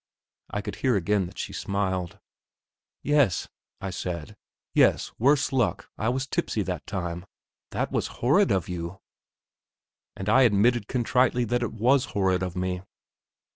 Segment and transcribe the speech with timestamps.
[0.49, 2.17] I could hear again that she smiled.
[3.03, 3.47] "Yes,"
[3.79, 4.35] I said.
[4.73, 7.23] "Yes, worse luck, I was tipsy that time."
[7.69, 8.99] "That was horrid of you!"
[10.15, 12.81] And I admitted contritely that it was horrid of me.